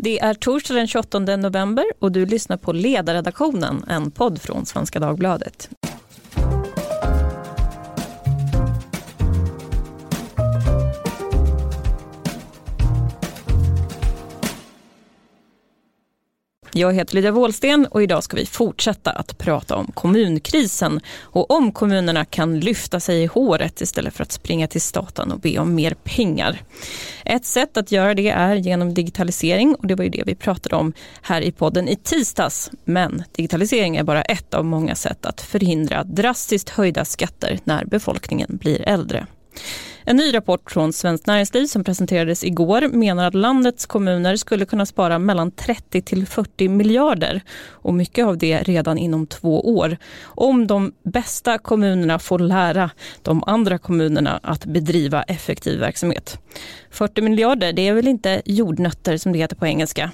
[0.00, 5.00] Det är torsdag den 28 november och du lyssnar på Ledarredaktionen, en podd från Svenska
[5.00, 5.70] Dagbladet.
[16.78, 21.72] Jag heter Lydia Wåhlsten och idag ska vi fortsätta att prata om kommunkrisen och om
[21.72, 25.74] kommunerna kan lyfta sig i håret istället för att springa till staten och be om
[25.74, 26.62] mer pengar.
[27.24, 30.76] Ett sätt att göra det är genom digitalisering och det var ju det vi pratade
[30.76, 30.92] om
[31.22, 32.70] här i podden i tisdags.
[32.84, 38.58] Men digitalisering är bara ett av många sätt att förhindra drastiskt höjda skatter när befolkningen
[38.60, 39.26] blir äldre.
[40.08, 44.86] En ny rapport från Svenskt Näringsliv som presenterades igår menar att landets kommuner skulle kunna
[44.86, 49.96] spara mellan 30 till 40 miljarder och mycket av det redan inom två år.
[50.22, 52.90] Om de bästa kommunerna får lära
[53.22, 56.40] de andra kommunerna att bedriva effektiv verksamhet.
[56.90, 60.10] 40 miljarder, det är väl inte jordnötter som det heter på engelska.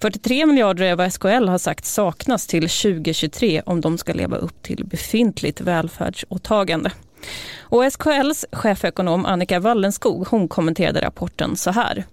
[0.00, 4.62] 43 miljarder är vad SKL har sagt saknas till 2023 om de ska leva upp
[4.62, 6.90] till befintligt välfärdsåtagande.
[7.60, 12.04] Och SKLs chefekonom Annika Wallenskog hon kommenterade rapporten så här.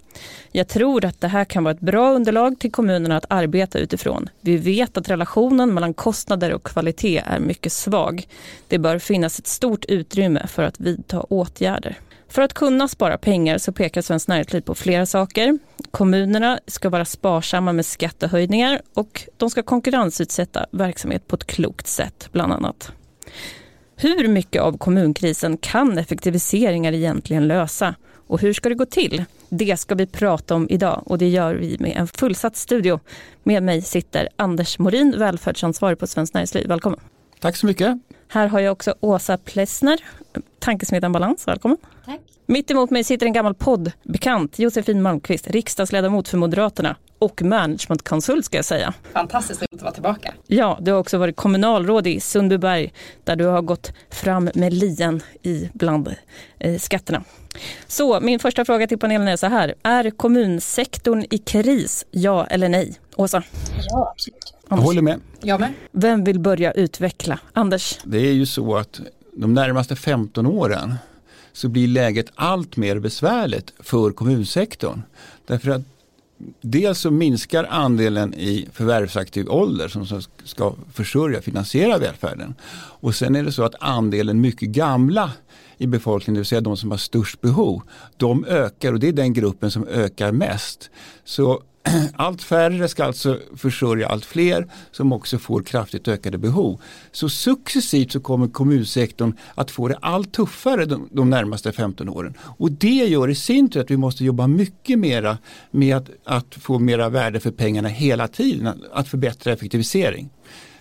[0.52, 4.30] Jag tror att det här kan vara ett bra underlag till kommunerna att arbeta utifrån.
[4.41, 8.28] Vi vet att relationen mellan kostnader och kvalitet är mycket svag.
[8.67, 11.97] Det bör finnas ett stort utrymme för att vidta åtgärder.
[12.30, 15.59] För att kunna spara pengar så pekar Svenskt Näringsliv på flera saker.
[15.91, 22.30] Kommunerna ska vara sparsamma med skattehöjningar och de ska konkurrensutsätta verksamhet på ett klokt sätt
[22.31, 22.91] bland annat.
[24.00, 27.95] Hur mycket av kommunkrisen kan effektiviseringar egentligen lösa?
[28.28, 29.26] Och hur ska det gå till?
[29.50, 33.00] Det ska vi prata om idag och det gör vi med en fullsatt studio.
[33.44, 36.68] Med mig sitter Anders Morin, välfärdsansvarig på Svenskt Näringsliv.
[36.68, 37.00] Välkommen.
[37.40, 37.98] Tack så mycket.
[38.30, 40.00] Här har jag också Åsa Plessner,
[40.59, 41.47] tankesmedjan Balans.
[41.47, 41.78] Välkommen.
[42.06, 42.20] Tack.
[42.45, 48.58] Mitt emot mig sitter en gammal poddbekant, Josefin Malmqvist, riksdagsledamot för Moderaterna och managementkonsult ska
[48.58, 48.94] jag säga.
[49.14, 50.34] Fantastiskt roligt att vara tillbaka.
[50.47, 55.22] Ja, du har också varit kommunalråd i Sundbyberg där du har gått fram med lien
[55.44, 56.16] i bland
[56.59, 57.23] eh, skatterna.
[57.88, 59.75] Så min första fråga till panelen är så här.
[59.84, 63.00] Är kommunsektorn i kris, ja eller nej?
[63.17, 63.44] Åsa?
[63.89, 64.53] Ja, absolut.
[64.69, 65.19] Jag håller med.
[65.41, 65.73] Jag med.
[65.91, 67.39] Vem vill börja utveckla?
[67.53, 68.00] Anders?
[68.03, 69.01] Det är ju så att
[69.33, 70.95] de närmaste 15 åren
[71.53, 75.01] så blir läget allt mer besvärligt för kommunsektorn.
[75.47, 75.81] Därför att
[76.61, 82.55] dels så minskar andelen i förvärvsaktiv ålder som ska försörja, finansiera välfärden.
[82.99, 85.31] Och sen är det så att andelen mycket gamla
[85.78, 87.81] i befolkningen, det vill säga de som har störst behov,
[88.17, 90.89] de ökar och det är den gruppen som ökar mest.
[91.25, 91.61] Så
[92.16, 96.81] allt färre ska alltså försörja allt fler som också får kraftigt ökade behov.
[97.12, 102.34] Så successivt så kommer kommunsektorn att få det allt tuffare de, de närmaste 15 åren.
[102.40, 105.38] Och det gör i sin tur att vi måste jobba mycket mera
[105.72, 110.30] med att, att få mera värde för pengarna hela tiden, att förbättra effektivisering.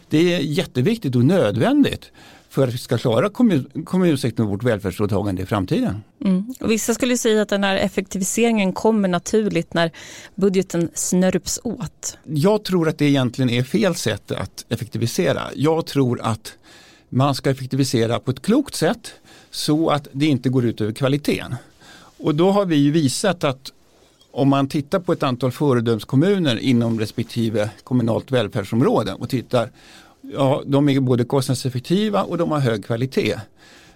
[0.08, 2.12] Det är jätteviktigt och nödvändigt
[2.56, 6.02] för att vi ska klara kommun, kommunsektorn och vårt välfärdsåtagande i framtiden.
[6.24, 6.54] Mm.
[6.60, 9.90] Och vissa skulle säga att den här effektiviseringen kommer naturligt när
[10.34, 12.18] budgeten snörps åt.
[12.24, 15.42] Jag tror att det egentligen är fel sätt att effektivisera.
[15.54, 16.52] Jag tror att
[17.08, 19.12] man ska effektivisera på ett klokt sätt
[19.50, 21.54] så att det inte går ut över kvaliteten.
[22.18, 23.72] Och då har vi ju visat att
[24.30, 29.70] om man tittar på ett antal föredömskommuner inom respektive kommunalt välfärdsområde och tittar
[30.32, 33.36] ja, de är både kostnadseffektiva och de har hög kvalitet.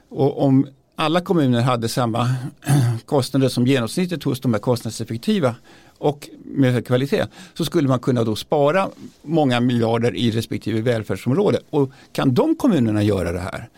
[0.09, 2.35] Och om alla kommuner hade samma
[3.05, 5.55] kostnader som genomsnittet hos de här kostnadseffektiva
[5.99, 8.89] och med hög kvalitet så skulle man kunna då spara
[9.23, 11.61] många miljarder i respektive välfärdsområde.
[11.71, 13.69] Och kan de kommunerna göra det här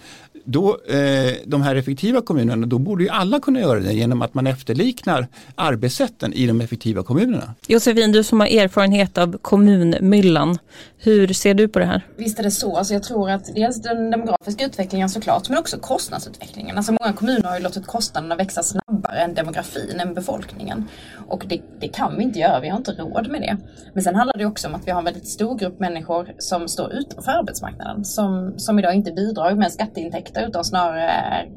[0.44, 4.34] då, eh, de här effektiva kommunerna, då borde ju alla kunna göra det genom att
[4.34, 7.54] man efterliknar arbetssätten i de effektiva kommunerna.
[7.66, 10.58] Josefin, du som har erfarenhet av kommunmyllan,
[10.98, 12.06] hur ser du på det här?
[12.16, 12.76] Visst är det så.
[12.76, 16.76] Alltså jag tror att dels den demografiska utvecklingen såklart, men också kostnadsutvecklingen.
[16.76, 20.88] Alltså många kommuner har ju låtit kostnaderna växa snabbare än demografin, än befolkningen.
[21.32, 23.56] Och det, det kan vi inte göra, vi har inte råd med det.
[23.94, 26.68] Men sen handlar det också om att vi har en väldigt stor grupp människor som
[26.68, 31.10] står utanför arbetsmarknaden, som, som idag inte bidrar med skatteintäkter utan snarare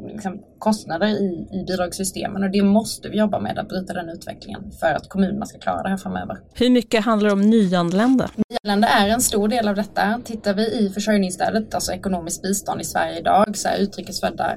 [0.08, 2.44] liksom, kostnader i, i bidragssystemen.
[2.44, 5.84] Och det måste vi jobba med, att bryta den utvecklingen för att kommunerna ska klara
[5.84, 6.38] det här framöver.
[6.54, 8.30] Hur mycket handlar det om nyanlända?
[8.50, 10.22] Nyanlända är en stor del av detta.
[10.24, 14.56] Tittar vi i försörjningsstödet, alltså ekonomiskt bistånd i Sverige idag, så är utrikesfödda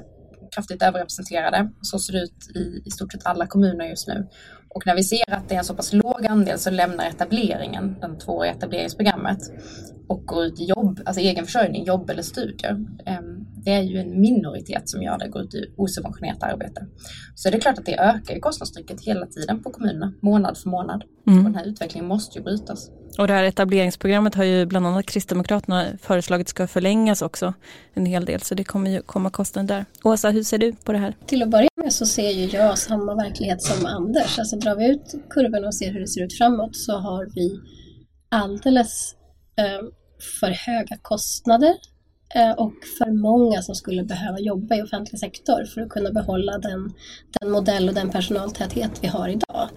[0.55, 1.69] kraftigt överrepresenterade.
[1.81, 4.27] Så ser det ut i, i stort sett alla kommuner just nu.
[4.69, 7.95] Och när vi ser att det är en så pass låg andel så lämnar etableringen,
[8.01, 9.39] den tvååriga etableringsprogrammet,
[10.07, 12.85] och går ut i jobb, alltså egen försörjning, jobb eller studier.
[13.05, 16.85] Ehm, det är ju en minoritet som gör det, går ut i osubventionerat arbete.
[17.35, 21.03] Så det är klart att det ökar kostnadstrycket hela tiden på kommunerna, månad för månad.
[21.27, 21.39] Mm.
[21.39, 22.89] Och den här utvecklingen måste ju brytas.
[23.19, 27.53] Och det här etableringsprogrammet har ju bland annat Kristdemokraterna föreslagit ska förlängas också
[27.93, 29.85] en hel del så det kommer ju komma kostnader där.
[30.03, 31.15] Åsa, hur ser du på det här?
[31.25, 34.39] Till att börja med så ser ju jag samma verklighet som Anders.
[34.39, 37.59] Alltså drar vi ut kurvorna och ser hur det ser ut framåt så har vi
[38.29, 39.15] alldeles
[39.57, 39.87] eh,
[40.39, 41.75] för höga kostnader
[42.35, 46.57] eh, och för många som skulle behöva jobba i offentlig sektor för att kunna behålla
[46.57, 46.93] den,
[47.39, 49.69] den modell och den personaltäthet vi har idag.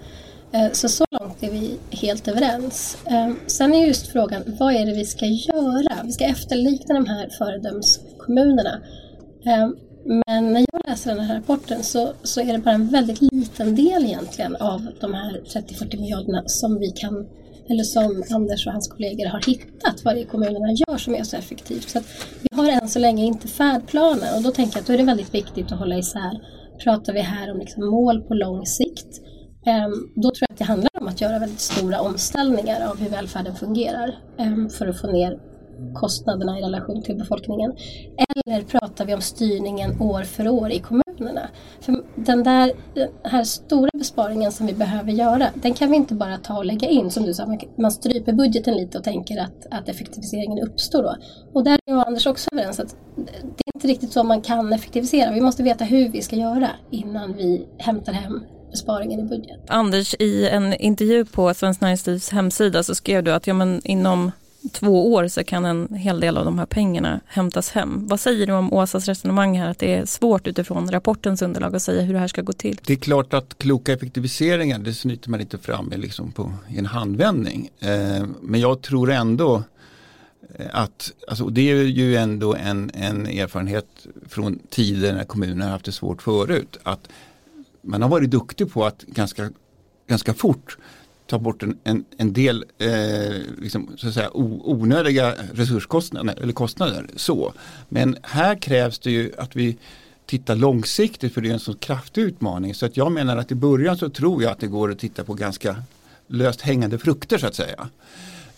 [0.52, 2.96] Eh, så så långt är vi helt överens.
[3.06, 5.96] Eh, sen är just frågan, vad är det vi ska göra?
[6.04, 8.81] Vi ska efterlikna de här föredömskommunerna.
[9.46, 9.69] Eh,
[10.04, 13.75] men när jag läser den här rapporten så, så är det bara en väldigt liten
[13.75, 17.26] del egentligen av de här 30-40 miljarderna som vi kan
[17.69, 21.22] eller som Anders och hans kollegor har hittat vad det är kommunerna gör som är
[21.22, 21.88] så effektivt.
[21.88, 22.00] Så
[22.43, 25.04] vi har än så länge inte färdplaner och då tänker jag att då är det
[25.04, 26.40] väldigt viktigt att hålla isär.
[26.84, 29.20] Pratar vi här om liksom mål på lång sikt
[29.67, 33.09] Ehm, då tror jag att det handlar om att göra väldigt stora omställningar av hur
[33.11, 35.38] välfärden fungerar ehm, för att få ner
[35.94, 37.73] kostnaderna i relation till befolkningen.
[38.37, 41.49] Eller pratar vi om styrningen år för år i kommunerna?
[41.81, 46.14] För den där den här stora besparingen som vi behöver göra, den kan vi inte
[46.14, 47.11] bara ta och lägga in.
[47.11, 51.17] Som du sa, man stryper budgeten lite och tänker att, att effektiviseringen uppstår då.
[51.53, 54.41] Och där är jag och Anders också överens att det är inte riktigt så man
[54.41, 55.32] kan effektivisera.
[55.32, 58.41] Vi måste veta hur vi ska göra innan vi hämtar hem
[58.72, 59.60] besparingen i budget.
[59.69, 64.30] Anders, i en intervju på Svenskt Näringslivs hemsida så skrev du att ja, men inom
[64.72, 68.06] två år så kan en hel del av de här pengarna hämtas hem.
[68.06, 71.82] Vad säger du om Åsas resonemang här att det är svårt utifrån rapportens underlag att
[71.82, 72.80] säga hur det här ska gå till?
[72.86, 76.78] Det är klart att kloka effektiviseringar det snyter man inte fram med liksom på, i
[76.78, 77.70] en handvändning.
[77.80, 79.62] Eh, men jag tror ändå
[80.56, 85.70] eh, att, alltså det är ju ändå en, en erfarenhet från tider när kommunerna har
[85.70, 86.76] haft det svårt förut.
[86.82, 87.08] Att
[87.82, 89.50] man har varit duktig på att ganska,
[90.06, 90.79] ganska fort
[91.26, 92.90] ta bort en, en, en del eh,
[93.58, 97.06] liksom, så att säga, onödiga resurskostnader eller kostnader.
[97.17, 97.52] Så.
[97.88, 99.76] Men här krävs det ju att vi
[100.26, 102.75] tittar långsiktigt för det är en så kraftig utmaning.
[102.75, 105.25] Så att jag menar att i början så tror jag att det går att titta
[105.25, 105.76] på ganska
[106.26, 107.88] löst hängande frukter så att säga.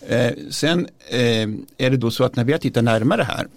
[0.07, 3.47] Eh, sen eh, är det då så att när vi har tittat närmare här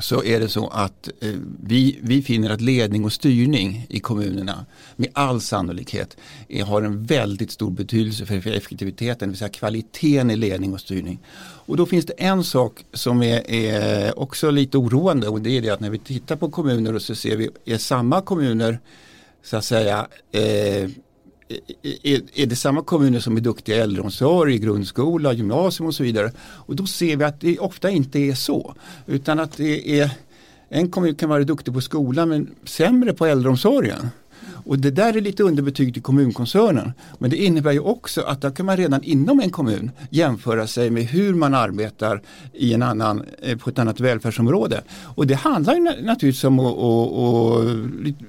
[0.00, 4.66] så är det så att eh, vi, vi finner att ledning och styrning i kommunerna
[4.96, 6.16] med all sannolikhet
[6.48, 10.80] är, har en väldigt stor betydelse för, effektiviteten, det vill säga kvaliteten i ledning och
[10.80, 11.18] styrning.
[11.38, 15.62] Och då finns det en sak som är, är också lite oroande och det är
[15.62, 18.78] det att när vi tittar på kommuner och så ser vi, är samma kommuner
[19.42, 20.90] så att säga eh,
[22.02, 26.32] är, är det samma kommuner som är duktiga i äldreomsorg, grundskola, gymnasium och så vidare.
[26.40, 28.74] Och då ser vi att det ofta inte är så.
[29.06, 30.10] Utan att det är
[30.68, 34.10] en kommun kan vara duktig på skolan men sämre på äldreomsorgen.
[34.68, 36.92] Och det där är lite underbetyg till kommunkoncernen.
[37.18, 40.90] Men det innebär ju också att där kan man redan inom en kommun jämföra sig
[40.90, 42.22] med hur man arbetar
[42.52, 44.82] i en annan, eh, på ett annat välfärdsområde.
[45.14, 47.64] Och det handlar ju naturligtvis om och, och, och,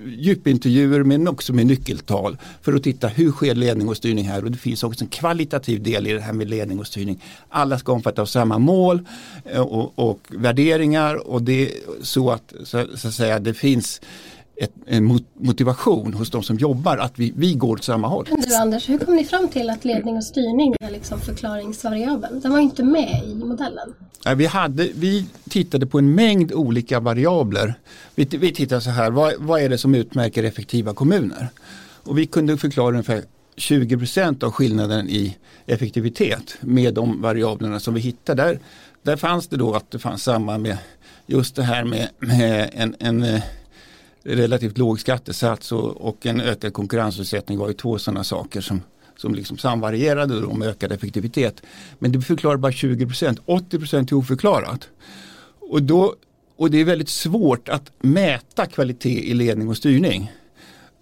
[0.08, 4.52] djupintervjuer men också med nyckeltal för att titta hur sker ledning och styrning här och
[4.52, 7.24] det finns också en kvalitativ del i det här med ledning och styrning.
[7.50, 9.00] Alla ska omfatta av samma mål
[9.46, 11.72] eh, och, och värderingar och det är
[12.02, 14.02] så att, så, så att säga, det finns
[14.60, 18.26] ett, en motivation hos de som jobbar att vi, vi går åt samma håll.
[18.48, 22.40] Du Anders, hur kom ni fram till att ledning och styrning är liksom förklaringsvariabeln?
[22.40, 23.94] Den var inte med i modellen.
[24.36, 27.74] Vi, hade, vi tittade på en mängd olika variabler.
[28.16, 31.48] Vi, vi tittade så här, vad, vad är det som utmärker effektiva kommuner?
[32.04, 33.24] Och vi kunde förklara ungefär
[33.56, 38.44] 20% av skillnaden i effektivitet med de variablerna som vi hittade.
[38.44, 38.60] Där,
[39.04, 40.78] där fanns det då att det fanns samma med
[41.26, 43.42] just det här med, med en, en
[44.24, 48.82] relativt låg skattesats och, och en ökad konkurrensutsättning var ju två sådana saker som,
[49.18, 51.62] som liksom samvarierade då med ökad effektivitet.
[52.00, 54.90] Men det förklarar bara 20 procent, 80 procent är oförklarat.
[55.60, 56.16] Och, då,
[56.56, 60.32] och det är väldigt svårt att mäta kvalitet i ledning och styrning.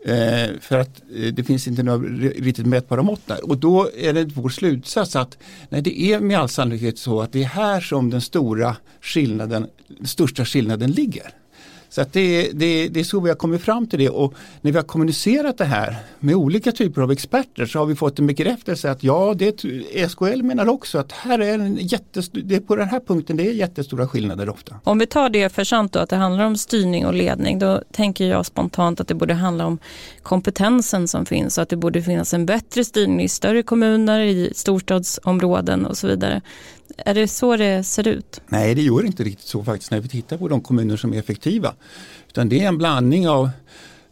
[0.06, 3.50] Eh, för att eh, det finns inte några riktigt mätbara mått där.
[3.50, 5.38] Och då är det vår slutsats att
[5.70, 9.68] nej, det är med all sannolikhet så att det är här som den stora skillnaden,
[9.88, 11.32] den största skillnaden ligger.
[11.90, 14.72] Så att det, det, det är så vi har kommit fram till det och när
[14.72, 18.28] vi har kommunicerat det här med olika typer av experter så har vi fått en
[18.28, 19.66] bekräftelse att ja, det,
[20.10, 23.48] SKL menar också att här är en jättestor, det är på den här punkten det
[23.48, 24.76] är jättestora skillnader ofta.
[24.84, 27.82] Om vi tar det för sant då att det handlar om styrning och ledning då
[27.92, 29.80] tänker jag spontant att det borde handla om
[30.24, 34.52] kompetensen som finns och att det borde finnas en bättre styrning i större kommuner, i
[34.56, 36.42] storstadsområden och så vidare.
[36.98, 38.42] Är det så det ser ut?
[38.48, 41.20] Nej, det gör inte riktigt så faktiskt när vi tittar på de kommuner som är
[41.20, 41.74] effektiva.
[42.28, 43.50] Utan det är en blandning av,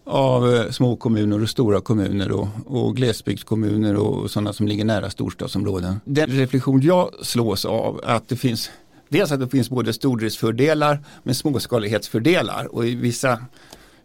[0.04, 5.10] av eh, små kommuner och stora kommuner och, och glesbygdskommuner och sådana som ligger nära
[5.10, 6.00] storstadsområden.
[6.06, 8.70] Den reflektion jag slås av att det finns
[9.10, 13.40] Dels att det finns både stordriftsfördelar men småskalighetsfördelar och i vissa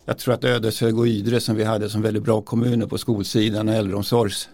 [0.05, 3.69] jag tror att Ödeshög och Ydre som vi hade som väldigt bra kommuner på skolsidan
[3.69, 4.49] och äldreomsorgs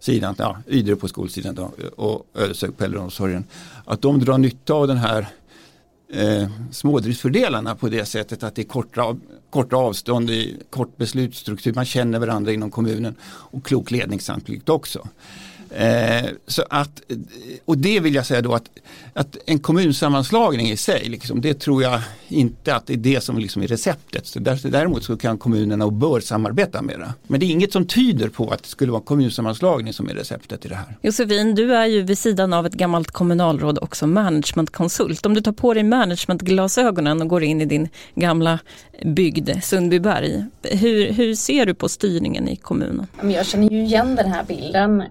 [0.00, 3.44] sidan, ja, Ydre på skolsidan då, och Ödeshög på äldreomsorgen,
[3.84, 5.28] att de drar nytta av den här
[6.12, 9.16] eh, smådriftsfördelarna på det sättet att det är korta,
[9.50, 15.08] korta avstånd, i kort beslutsstruktur, man känner varandra inom kommunen och klok ledningssamplikt också.
[15.70, 17.02] Eh, så att,
[17.64, 18.70] och det vill jag säga då att,
[19.14, 23.38] att en kommunsammanslagning i sig, liksom, det tror jag inte att det är det som
[23.38, 24.26] liksom är receptet.
[24.26, 27.14] Så däremot så kan kommunerna och bör samarbeta mera.
[27.26, 30.64] Men det är inget som tyder på att det skulle vara kommunsammanslagning som är receptet
[30.64, 30.96] i det här.
[31.02, 35.26] Josefin, du är ju vid sidan av ett gammalt kommunalråd också managementkonsult.
[35.26, 38.58] Om du tar på dig managementglasögonen och går in i din gamla
[39.04, 40.44] bygd, Sundbyberg.
[40.62, 43.06] Hur, hur ser du på styrningen i kommunen?
[43.22, 45.02] Jag känner ju igen den här bilden.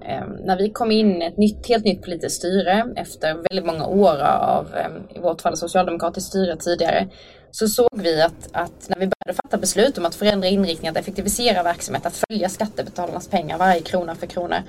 [0.50, 4.22] När vi kom in i ett nytt, helt nytt politiskt styre efter väldigt många år
[4.24, 4.68] av,
[5.16, 7.08] i vårt fall socialdemokratiskt styre tidigare,
[7.52, 10.98] så såg vi att, att, när vi började fatta beslut om att förändra inriktningen, att
[10.98, 14.64] effektivisera verksamhet, att följa skattebetalarnas pengar varje krona för krona,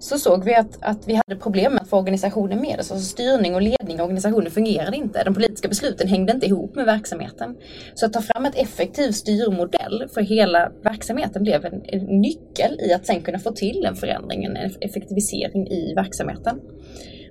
[0.00, 2.90] så såg vi att, att vi hade problem med att få organisationen med oss.
[2.90, 5.24] Alltså styrning och ledning av organisationen fungerade inte.
[5.24, 7.56] De politiska besluten hängde inte ihop med verksamheten.
[7.94, 12.92] Så att ta fram ett effektiv styrmodell för hela verksamheten blev en, en nyckel i
[12.92, 16.60] att sen kunna få till en förändring, en effektivisering i verksamheten.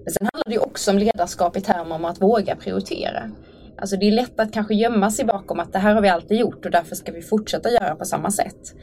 [0.03, 3.31] Men sen handlar det också om ledarskap i termer om att våga prioritera.
[3.77, 6.37] Alltså det är lätt att kanske gömma sig bakom att det här har vi alltid
[6.37, 8.75] gjort och därför ska vi fortsätta göra på samma sätt.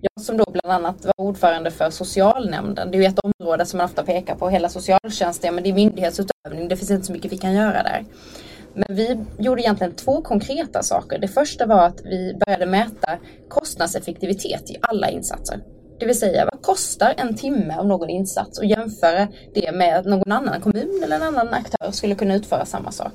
[0.00, 3.78] Jag som då bland annat var ordförande för socialnämnden, det är ju ett område som
[3.78, 7.32] man ofta pekar på, hela socialtjänsten, men det är myndighetsutövning, det finns inte så mycket
[7.32, 8.04] vi kan göra där.
[8.74, 11.18] Men vi gjorde egentligen två konkreta saker.
[11.18, 15.60] Det första var att vi började mäta kostnadseffektivitet i alla insatser.
[15.98, 20.06] Det vill säga vad kostar en timme av någon insats och jämföra det med att
[20.06, 23.12] någon annan kommun eller en annan aktör skulle kunna utföra samma sak.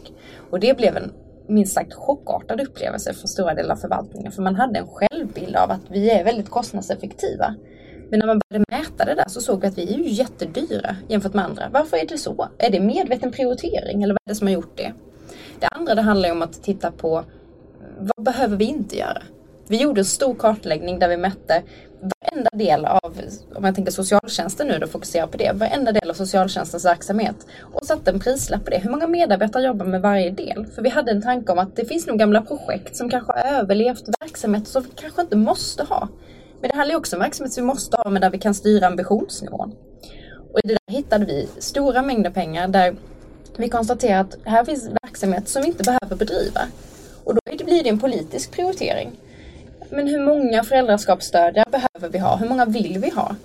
[0.52, 1.12] Och det blev en
[1.48, 4.32] minst sagt chockartad upplevelse för stora delar av förvaltningen.
[4.32, 7.56] För man hade en självbild av att vi är väldigt kostnadseffektiva.
[8.10, 10.96] Men när man började mäta det där så såg vi att vi är ju jättedyra
[11.08, 11.70] jämfört med andra.
[11.72, 12.50] Varför är det så?
[12.58, 14.94] Är det medveten prioritering eller vad är det som har gjort det?
[15.60, 17.24] Det andra det handlar om att titta på
[17.98, 19.22] vad behöver vi inte göra?
[19.68, 21.64] Vi gjorde en stor kartläggning där vi mätte
[22.36, 23.22] varenda del av,
[23.56, 27.36] om jag tänker socialtjänsten nu då fokuserar på det, varenda del av socialtjänstens verksamhet
[27.74, 28.78] och satte en prislapp på det.
[28.78, 30.66] Hur många medarbetare jobbar med varje del?
[30.76, 33.60] För vi hade en tanke om att det finns nog gamla projekt som kanske har
[33.60, 36.08] överlevt verksamheter som vi kanske inte måste ha.
[36.62, 38.54] Men det här är också en verksamhet som vi måste ha men där vi kan
[38.54, 39.76] styra ambitionsnivån.
[40.54, 42.96] Och i det där hittade vi stora mängder pengar där
[43.58, 46.62] vi konstaterade att här finns verksamhet som vi inte behöver bedriva.
[47.24, 49.12] Och då blir det en politisk prioritering
[49.90, 52.36] men hur många föräldraskapsstödjare behöver vi ha?
[52.36, 53.36] Hur många vill vi ha?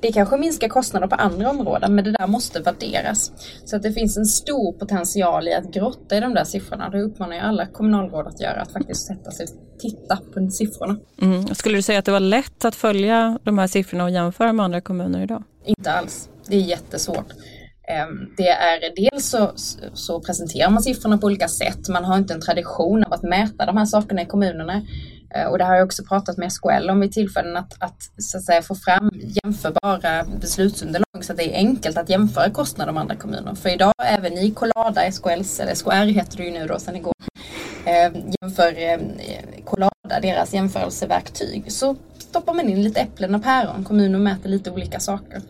[0.00, 3.32] Det kanske minskar kostnader på andra områden men det där måste värderas.
[3.64, 6.90] Så att det finns en stor potential i att grotta i de där siffrorna.
[6.90, 10.96] Det uppmanar jag alla kommunalråd att göra, att faktiskt sätta sig och titta på siffrorna.
[11.22, 11.54] Mm.
[11.54, 14.64] Skulle du säga att det var lätt att följa de här siffrorna och jämföra med
[14.64, 15.42] andra kommuner idag?
[15.64, 16.28] Inte alls.
[16.46, 17.32] Det är jättesvårt.
[17.88, 19.52] Ehm, det är dels så,
[19.94, 21.88] så presenterar man siffrorna på olika sätt.
[21.88, 24.82] Man har inte en tradition av att mäta de här sakerna i kommunerna.
[25.34, 28.38] Eh, och det har jag också pratat med SKL om vid tillfällen att, att, så
[28.38, 33.00] att säga, få fram jämförbara beslutsunderlag så att det är enkelt att jämföra kostnader med
[33.00, 33.54] andra kommuner.
[33.54, 37.14] För idag även i Colada, SKLs, eller SKR heter det ju nu då sedan igår,
[37.84, 38.98] eh, jämför eh,
[40.22, 43.84] deras jämförelseverktyg, så stoppar man in lite äpplen och päron.
[43.84, 45.42] Kommuner mäter lite olika saker.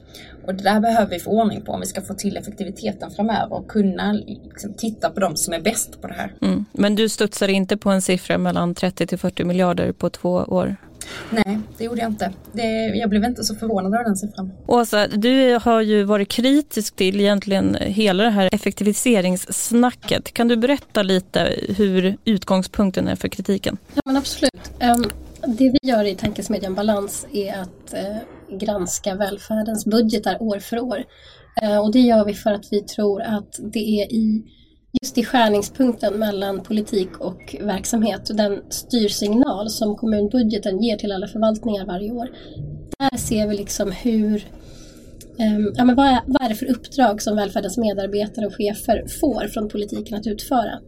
[0.51, 3.53] Och det där behöver vi få ordning på om vi ska få till effektiviteten framöver
[3.53, 6.35] och kunna liksom, titta på de som är bäst på det här.
[6.43, 6.65] Mm.
[6.73, 10.77] Men du studsar inte på en siffra mellan 30 till 40 miljarder på två år?
[11.31, 12.33] Nej, det gjorde jag inte.
[12.53, 14.53] Det, jag blev inte så förvånad över den siffran.
[14.67, 20.35] Åsa, du har ju varit kritisk till egentligen hela det här effektiviseringssnacket.
[20.35, 23.77] Kan du berätta lite hur utgångspunkten är för kritiken?
[23.95, 24.71] Ja, men absolut.
[24.81, 25.11] Um,
[25.47, 28.17] det vi gör i Tankesmedjan Balans är att uh,
[28.59, 31.05] granska välfärdens budgetar år för år.
[31.63, 34.45] Eh, och det gör vi för att vi tror att det är i
[35.03, 41.29] just i skärningspunkten mellan politik och verksamhet och den styrsignal som kommunbudgeten ger till alla
[41.29, 42.29] förvaltningar varje år.
[42.99, 44.45] Där ser vi liksom hur
[45.39, 49.05] ehm, ja, men vad, är, vad är det för uppdrag som välfärdens medarbetare och chefer
[49.21, 50.79] får från politiken att utföra?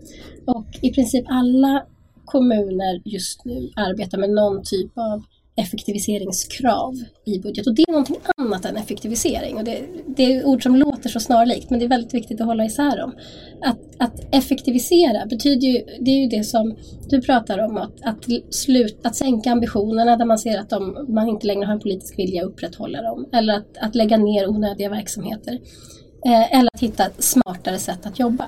[0.46, 1.86] Och i princip alla
[2.24, 5.22] kommuner just nu arbetar med någon typ av
[5.56, 6.94] effektiviseringskrav
[7.24, 9.56] i budget och det är någonting annat än effektivisering.
[9.56, 12.46] Och det, det är ord som låter så snarlikt men det är väldigt viktigt att
[12.46, 13.14] hålla isär dem.
[13.60, 16.76] Att, att effektivisera betyder ju, det är ju det som
[17.08, 21.28] du pratar om, att, att, slut, att sänka ambitionerna där man ser att de, man
[21.28, 23.26] inte längre har en politisk vilja att upprätthålla dem.
[23.32, 25.58] Eller att, att lägga ner onödiga verksamheter.
[26.26, 28.46] Eh, eller att hitta ett smartare sätt att jobba.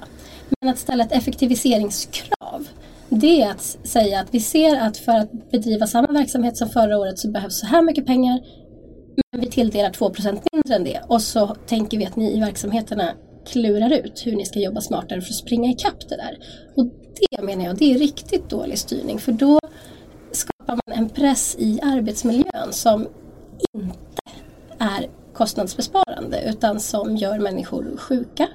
[0.60, 2.68] Men att ställa ett effektiviseringskrav
[3.08, 6.98] det är att säga att vi ser att för att bedriva samma verksamhet som förra
[6.98, 8.40] året så behövs så här mycket pengar
[9.32, 13.12] men vi tilldelar 2% mindre än det och så tänker vi att ni i verksamheterna
[13.46, 16.38] klurar ut hur ni ska jobba smartare för att springa ikapp det där.
[16.76, 16.86] Och
[17.20, 19.60] det menar jag, det är riktigt dålig styrning för då
[20.32, 23.08] skapar man en press i arbetsmiljön som
[23.72, 23.98] inte
[24.78, 28.48] är kostnadsbesparande utan som gör människor sjuka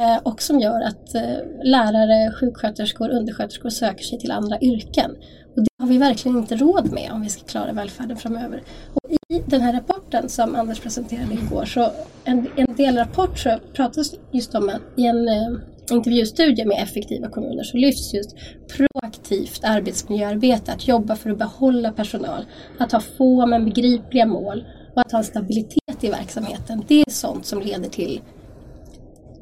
[0.00, 1.22] Eh, och som gör att eh,
[1.62, 5.10] lärare, sjuksköterskor, undersköterskor söker sig till andra yrken.
[5.56, 8.62] Och det har vi verkligen inte råd med om vi ska klara välfärden framöver.
[8.94, 11.90] Och I den här rapporten som Anders presenterade igår, så
[12.24, 15.48] en, en delrapport så pratas just om att i en eh,
[15.90, 18.36] intervjustudie med effektiva kommuner så lyfts just
[18.76, 22.44] proaktivt arbetsmiljöarbete, att jobba för att behålla personal,
[22.78, 26.84] att ha få men begripliga mål och att ha en stabilitet i verksamheten.
[26.88, 28.20] Det är sånt som leder till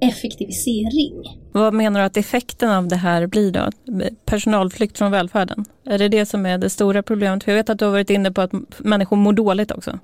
[0.03, 1.41] effektivisering.
[1.53, 3.69] Vad menar du att effekten av det här blir då?
[4.25, 5.65] Personalflykt från välfärden?
[5.85, 7.45] Är det det som är det stora problemet?
[7.45, 9.99] För jag vet att du har varit inne på att människor mår dåligt också.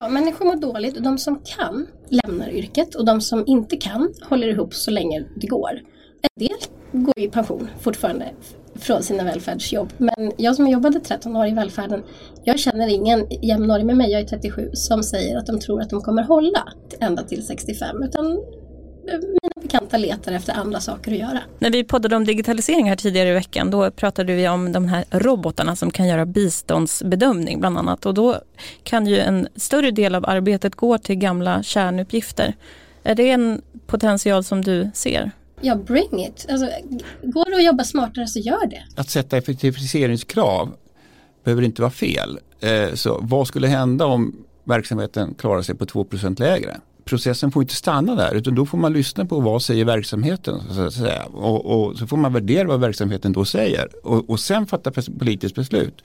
[0.00, 1.04] Ja, människor mår dåligt.
[1.04, 5.46] De som kan lämnar yrket och de som inte kan håller ihop så länge det
[5.46, 5.80] går.
[6.22, 6.58] En del
[6.92, 8.28] går i pension fortfarande
[8.74, 9.92] från sina välfärdsjobb.
[9.98, 12.02] Men jag som jobbade 13 år i välfärden,
[12.44, 15.90] jag känner ingen jämnårig med mig, jag är 37, som säger att de tror att
[15.90, 18.02] de kommer hålla ända till 65.
[18.02, 18.38] Utan
[19.12, 21.40] mina bekanta letar efter andra saker att göra.
[21.58, 25.04] När vi poddade om digitalisering här tidigare i veckan, då pratade vi om de här
[25.10, 28.06] robotarna som kan göra biståndsbedömning bland annat.
[28.06, 28.40] Och då
[28.82, 32.54] kan ju en större del av arbetet gå till gamla kärnuppgifter.
[33.02, 35.30] Är det en potential som du ser?
[35.60, 36.46] Ja, bring it.
[36.50, 36.66] Alltså,
[37.22, 38.82] går det att jobba smartare så gör det.
[38.96, 40.74] Att sätta effektiviseringskrav
[41.44, 42.38] behöver inte vara fel.
[42.60, 46.80] Eh, så vad skulle hända om verksamheten klarar sig på 2% lägre?
[47.08, 50.60] Processen får inte stanna där utan då får man lyssna på vad säger verksamheten.
[50.70, 51.24] Så att säga.
[51.24, 55.54] Och, och så får man värdera vad verksamheten då säger och, och sen fatta politiskt
[55.54, 56.02] beslut.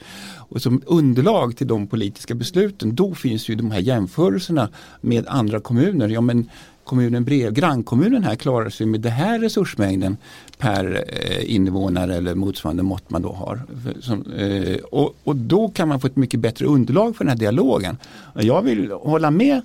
[0.50, 4.70] Och som underlag till de politiska besluten då finns ju de här jämförelserna
[5.02, 6.10] med andra kommuner.
[6.10, 6.50] Ja, men
[6.84, 10.18] kommunen brev, grannkommunen här klarar sig med den här resursmängden
[10.58, 13.62] per eh, invånare eller motsvarande mått man då har.
[14.00, 17.38] Som, eh, och, och, då kan man få ett mycket bättre underlag för den här
[17.38, 17.98] dialogen.
[18.34, 19.62] Jag vill hålla med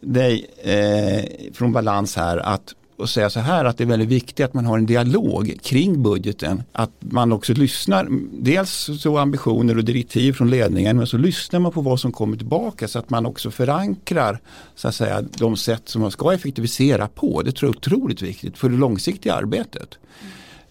[0.00, 4.46] dig eh, från Balans här att och säga så här att det är väldigt viktigt
[4.46, 6.62] att man har en dialog kring budgeten.
[6.72, 11.72] Att man också lyssnar, dels så ambitioner och direktiv från ledningen men så lyssnar man
[11.72, 14.38] på vad som kommer tillbaka så att man också förankrar
[14.74, 17.42] så att säga, de sätt som man ska effektivisera på.
[17.42, 19.98] Det tror jag är otroligt viktigt för det långsiktiga arbetet.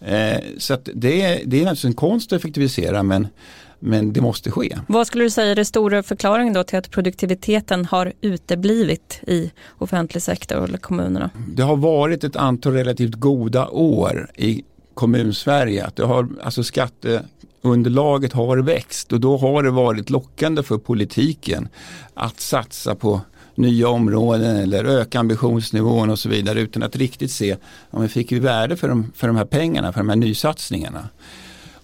[0.00, 0.32] Mm.
[0.32, 3.28] Eh, så att det, är, det är naturligtvis en konst att effektivisera men
[3.78, 4.78] men det måste ske.
[4.86, 9.52] Vad skulle du säga är den stora förklaringen då till att produktiviteten har uteblivit i
[9.78, 11.30] offentlig sektor eller kommunerna?
[11.48, 15.90] Det har varit ett antal relativt goda år i kommunsverige.
[15.94, 21.68] det har, alltså skatteunderlaget har växt och då har det varit lockande för politiken
[22.14, 23.20] att satsa på
[23.54, 27.56] nya områden eller öka ambitionsnivån och så vidare utan att riktigt se
[27.90, 31.08] om vi fick vi värde för de, för de här pengarna, för de här nysatsningarna.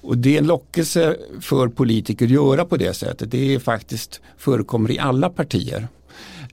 [0.03, 3.31] Och det är en lockelse för politiker att göra på det sättet.
[3.31, 5.89] Det är faktiskt förekommer i alla partier.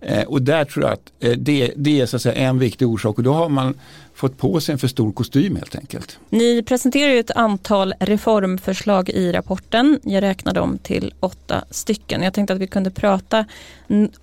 [0.02, 2.88] Eh, och där tror jag att eh, det, det, är så att säga en viktig
[2.88, 3.74] orsak och då har man
[4.14, 6.20] fått på sig en för stor kostym helt enkelt.
[6.30, 10.00] Ni presenterar ju ett antal reformförslag i rapporten.
[10.04, 12.24] Jag räknar dem till åtta stycken.
[12.24, 13.46] Jag tänkte att vi kunde prata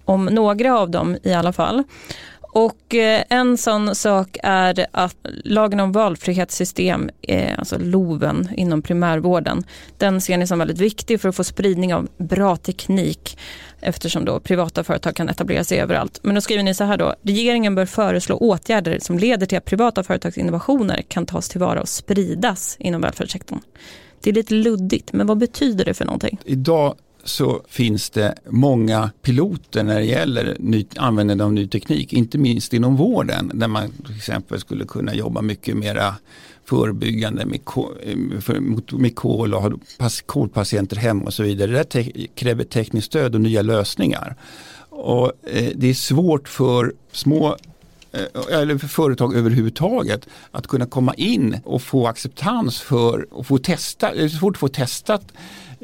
[0.04, 1.84] om några av dem i alla fall.
[2.56, 9.64] Och eh, en sån sak är att lagen om valfrihetssystem, eh, alltså LOVen inom primärvården,
[9.98, 13.38] den ser ni som väldigt viktig för att få spridning av bra teknik
[13.80, 16.20] eftersom då privata företag kan etablera sig överallt.
[16.22, 19.64] Men då skriver ni så här då, regeringen bör föreslå åtgärder som leder till att
[19.64, 23.60] privata företags innovationer kan tas tillvara och spridas inom välfärdssektorn.
[24.20, 26.38] Det är lite luddigt, men vad betyder det för någonting?
[26.44, 26.94] Idag
[27.26, 32.72] så finns det många piloter när det gäller ny, användande av ny teknik, inte minst
[32.72, 36.14] inom vården där man till exempel skulle kunna jobba mycket mera
[36.64, 37.60] förebyggande med,
[38.02, 38.60] eh,
[38.92, 39.70] med kol och ha
[40.26, 41.70] kolpatienter hemma och så vidare.
[41.70, 44.36] Det te kräver tekniskt stöd och nya lösningar.
[44.90, 47.56] Och, eh, det är svårt för små
[48.12, 53.58] eh, eller för företag överhuvudtaget att kunna komma in och få acceptans för och få
[53.58, 55.32] testa, det är svårt att få testat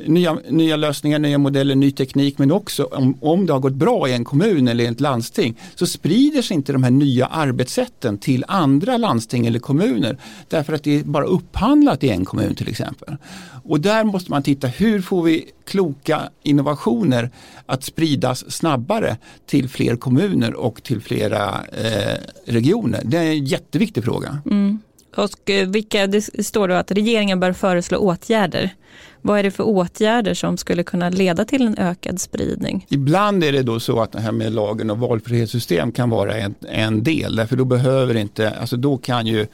[0.07, 4.09] nya, nya lösningar, nya modeller, ny teknik men också om, om det har gått bra
[4.09, 8.19] i en kommun eller i ett landsting så sprider sig inte de här nya arbetssätten
[8.19, 10.17] till andra landsting eller kommuner
[10.49, 13.17] därför att det är bara upphandlat i en kommun till exempel.
[13.65, 17.31] Och där måste man titta hur får vi kloka innovationer
[17.67, 23.01] att spridas snabbare till fler kommuner och till flera eh, regioner.
[23.05, 24.39] Det är en jätteviktig fråga.
[24.51, 24.81] Mm.
[25.17, 28.75] Och eh, vilka, det står då att regeringen bör föreslå åtgärder.
[29.23, 32.87] Vad är det för åtgärder som skulle kunna leda till en ökad spridning?
[32.89, 36.55] Ibland är det då så att det här med lagen och valfrihetssystem kan vara en,
[36.69, 37.37] en del.
[37.37, 39.47] Därför då behöver inte, alltså då kan ju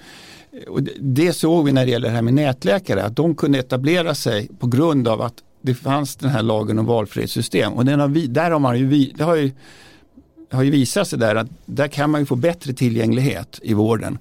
[0.68, 4.14] och det såg vi när det gäller det här med nätläkare, att de kunde etablera
[4.14, 7.72] sig på grund av att det fanns den här lagen om valfrihetssystem.
[7.72, 9.50] Och den har vi, där har man ju, det har ju,
[10.50, 14.18] har ju visat sig där att där kan man ju få bättre tillgänglighet i vården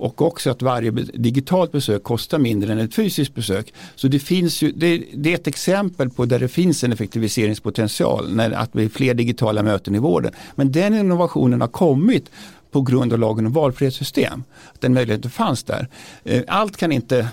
[0.00, 3.74] och också att varje digitalt besök kostar mindre än ett fysiskt besök.
[3.94, 8.34] Så det, finns ju, det, det är ett exempel på där det finns en effektiviseringspotential,
[8.34, 10.32] när, att vi fler digitala möten i vården.
[10.54, 12.30] Men den innovationen har kommit
[12.70, 14.44] på grund av lagen om valfrihetssystem.
[14.78, 15.88] Den möjligheten fanns där.
[16.24, 17.28] Eh, allt kan inte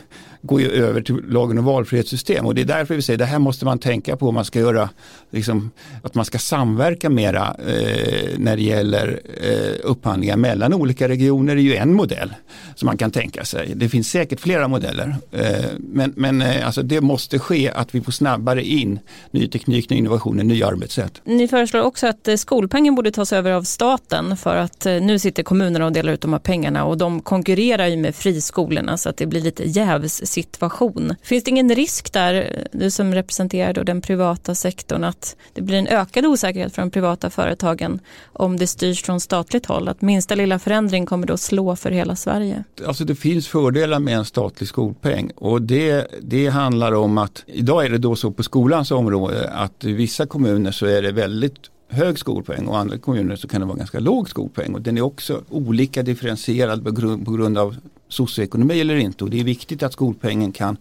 [0.48, 3.40] går ju över till lagen om valfrihetssystem och det är därför vi säger det här
[3.40, 4.90] måste man tänka på om man ska göra
[5.32, 5.72] liksom,
[6.04, 11.62] att man ska samverka mera eh, när det gäller eh, upphandlingar mellan olika regioner är
[11.62, 12.34] ju en modell
[12.76, 13.74] som man kan tänka sig.
[13.76, 18.02] Det finns säkert flera modeller eh, men, men eh, alltså det måste ske att vi
[18.02, 19.00] får snabbare in
[19.32, 21.22] ny teknik, ny innovationer, nya arbetssätt.
[21.24, 25.20] Ni föreslår också att eh, skolpengen borde tas över av staten för att eh, nu
[25.20, 29.10] sitter kommunerna och delar ut de här pengarna och de konkurrerar ju med friskolorna så
[29.10, 31.16] att det blir lite jävs situation.
[31.24, 35.78] Finns det ingen risk där, du som representerar då den privata sektorn, att det blir
[35.78, 38.00] en ökad osäkerhet för de privata företagen
[38.34, 39.88] om det styrs från statligt håll?
[39.88, 42.64] Att minsta lilla förändring kommer då slå för hela Sverige?
[42.88, 47.86] Alltså det finns fördelar med en statlig skolpeng och det, det handlar om att idag
[47.86, 51.58] är det då så på skolans område att i vissa kommuner så är det väldigt
[51.90, 54.74] hög skolpoäng och andra kommuner så kan det vara ganska låg skolpoäng.
[54.74, 57.76] Och den är också olika differentierad på grund, på grund av
[58.08, 59.24] socioekonomi eller inte.
[59.24, 60.78] Och det är viktigt att skolpengen kan,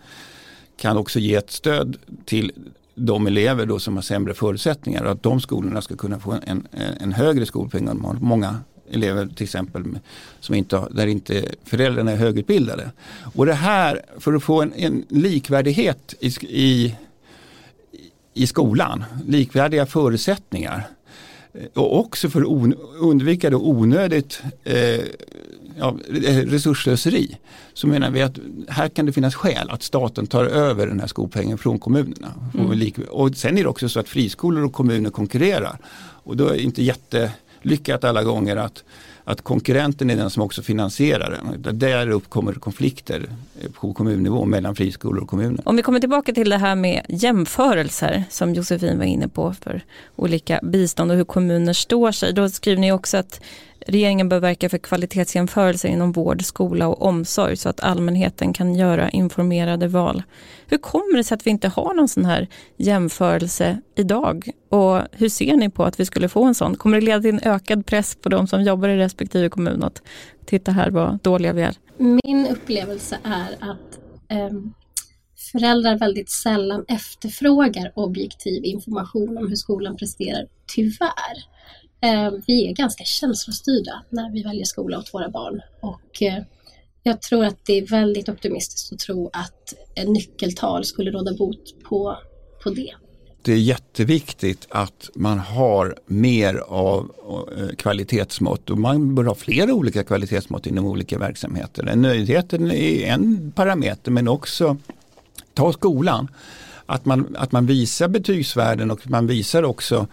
[0.76, 2.52] kan också ge ett stöd till
[2.94, 6.68] de elever då som har sämre förutsättningar och att de skolorna ska kunna få en,
[7.00, 7.86] en högre skolpeng.
[7.86, 8.60] De har många
[8.90, 9.98] elever till exempel
[10.40, 12.90] som inte, där inte föräldrarna är högutbildade.
[13.34, 16.96] Och det här för att få en, en likvärdighet i, i,
[18.34, 20.88] i skolan, likvärdiga förutsättningar
[21.52, 25.04] eh, och också för att undvika då onödigt eh,
[25.78, 25.96] ja,
[26.46, 27.36] resursslöseri
[27.74, 31.06] så menar vi att här kan det finnas skäl att staten tar över den här
[31.06, 32.34] skolpengen från kommunerna.
[32.54, 32.92] Mm.
[33.10, 35.78] Och sen är det också så att friskolor och kommuner konkurrerar
[36.24, 38.84] och då är det inte jättelyckat alla gånger att
[39.28, 41.78] att konkurrenten är den som också finansierar den.
[41.78, 43.26] Där uppkommer konflikter
[43.72, 45.60] på kommunnivå mellan friskolor och kommuner.
[45.64, 49.84] Om vi kommer tillbaka till det här med jämförelser som Josefin var inne på för
[50.16, 52.32] olika bistånd och hur kommuner står sig.
[52.32, 53.40] Då skriver ni också att
[53.88, 59.10] Regeringen bör verka för kvalitetsjämförelser inom vård, skola och omsorg så att allmänheten kan göra
[59.10, 60.22] informerade val.
[60.66, 64.50] Hur kommer det sig att vi inte har någon sån här jämförelse idag?
[64.68, 66.76] Och hur ser ni på att vi skulle få en sån?
[66.76, 70.02] Kommer det leda till en ökad press på de som jobbar i respektive kommun att
[70.46, 71.76] titta här vad dåliga vi är?
[71.98, 73.98] Min upplevelse är att
[74.50, 74.74] um
[75.52, 81.55] föräldrar väldigt sällan efterfrågar objektiv information om hur skolan presterar, tyvärr.
[82.00, 86.42] Eh, vi är ganska känslostyrda när vi väljer skola åt våra barn och eh,
[87.02, 91.82] jag tror att det är väldigt optimistiskt att tro att en nyckeltal skulle råda bot
[91.82, 92.18] på,
[92.62, 92.94] på det.
[93.42, 97.12] Det är jätteviktigt att man har mer av
[97.58, 101.96] eh, kvalitetsmått och man bör ha flera olika kvalitetsmått inom olika verksamheter.
[101.96, 104.76] Nöjdheten är en parameter men också
[105.54, 106.28] ta skolan.
[106.86, 110.06] Att man, att man visar betygsvärden och man visar också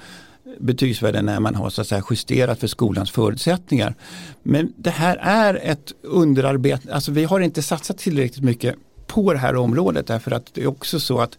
[0.60, 3.96] betygsvärden när man har så att säga, justerat för skolans förutsättningar.
[4.44, 8.76] Men det här är ett underarbete, alltså vi har inte satsat tillräckligt mycket
[9.08, 11.38] på det här området därför att det är också så att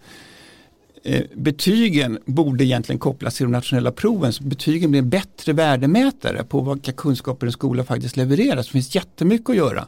[1.04, 4.32] eh, betygen borde egentligen kopplas till de nationella proven.
[4.32, 8.62] Så betygen blir en bättre värdemätare på vilka kunskaper en skola faktiskt levererar.
[8.62, 9.86] Så det finns jättemycket att göra.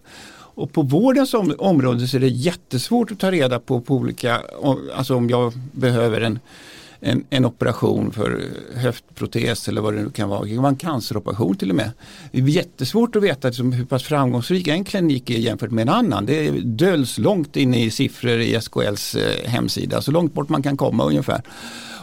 [0.56, 4.42] Och på vårdens område så är det jättesvårt att ta reda på, på olika,
[4.94, 6.38] alltså om jag behöver en
[7.00, 8.40] en, en operation för
[8.74, 10.44] eh, höftprotes eller vad det nu kan vara.
[10.44, 11.90] Det kan vara en canceroperation till och med.
[12.32, 15.94] Det är jättesvårt att veta liksom, hur pass framgångsrik en klinik är jämfört med en
[15.94, 16.26] annan.
[16.26, 20.76] Det döljs långt in i siffror i SKLs eh, hemsida, så långt bort man kan
[20.76, 21.42] komma ungefär.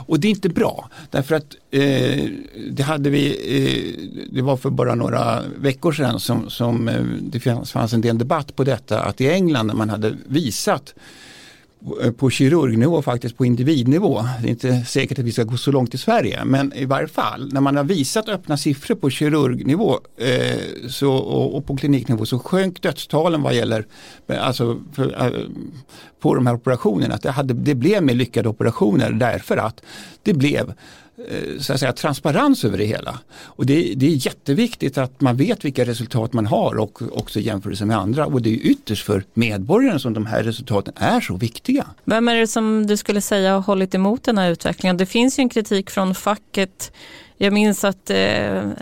[0.05, 2.29] Och det är inte bra därför att eh,
[2.69, 3.27] det hade vi,
[3.57, 8.17] eh, det var för bara några veckor sedan som, som eh, det fanns en del
[8.17, 10.93] debatt på detta att i England när man hade visat
[12.01, 14.25] Eh, på kirurgnivå faktiskt på individnivå.
[14.41, 17.07] Det är inte säkert att vi ska gå så långt i Sverige men i varje
[17.07, 22.25] fall när man har visat öppna siffror på kirurgnivå eh, så, och, och, på kliniknivå
[22.25, 23.85] så sjönk dödstalen vad gäller
[24.27, 25.41] alltså, för, eh,
[26.19, 27.15] på de här operationerna.
[27.15, 29.81] Att det, hade, det blev mer lyckade operationer därför att
[30.23, 30.73] det blev
[31.17, 33.19] Eh, så att säga, transparens över det hela.
[33.35, 37.85] Och det, det, är jätteviktigt att man vet vilka resultat man har och också jämförelse
[37.85, 38.25] med andra.
[38.25, 41.85] Och det är ytterst för medborgaren som de här resultaten är så viktiga.
[42.05, 44.97] Vem är det som du skulle säga har hållit emot den här utvecklingen?
[44.97, 46.91] Det finns ju en kritik från facket
[47.37, 48.17] jag minns att eh,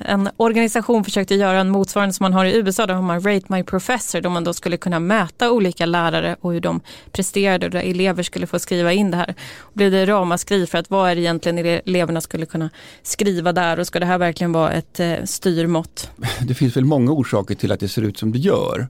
[0.05, 3.45] en organisation försökte göra en motsvarande som man har i USA, där har man Rate
[3.47, 7.71] My Professor, då man då skulle kunna mäta olika lärare och hur de presterade och
[7.71, 9.35] där elever skulle få skriva in det här.
[9.59, 12.69] Och blev det ramaskri för att vad är det egentligen eleverna skulle kunna
[13.03, 16.09] skriva där och ska det här verkligen vara ett eh, styrmått?
[16.41, 18.87] Det finns väl många orsaker till att det ser ut som det gör.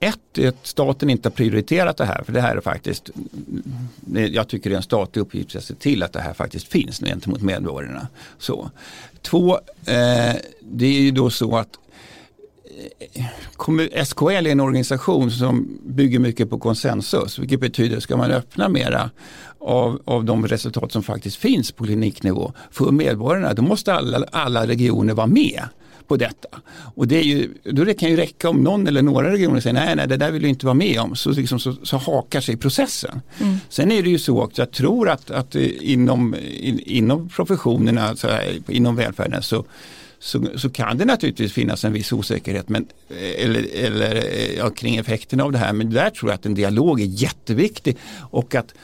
[0.00, 3.10] Ett är att staten inte har prioriterat det här, för det här är faktiskt,
[4.30, 7.00] jag tycker det är en statlig uppgift att se till att det här faktiskt finns
[7.00, 8.08] gentemot medborgarna.
[8.38, 8.70] Så.
[9.22, 9.54] Två,
[9.86, 11.78] eh, det är ju då så att
[13.66, 18.68] eh, SKL är en organisation som bygger mycket på konsensus, vilket betyder ska man öppna
[18.68, 19.10] mera
[19.58, 24.66] av, av de resultat som faktiskt finns på kliniknivå för medborgarna, då måste alla, alla
[24.66, 25.62] regioner vara med
[26.08, 26.48] på detta.
[26.94, 29.74] Och det, är ju, då det kan ju räcka om någon eller några regioner säger
[29.74, 32.40] nej, nej det där vill vi inte vara med om så, liksom, så, så hakar
[32.40, 33.20] sig processen.
[33.40, 33.56] Mm.
[33.68, 38.28] Sen är det ju så också, jag tror att, att inom, in, inom professionerna, alltså,
[38.68, 39.64] inom välfärden så
[40.18, 42.86] så, så, kan det naturligtvis finnas en viss osäkerhet men,
[43.38, 44.24] eller, eller,
[44.58, 45.72] ja, kring effekterna av det här.
[45.72, 47.96] Men där tror jag att en dialog är jätteviktig
[48.30, 48.74] och att